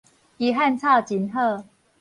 [0.37, 1.63] 伊漢草真好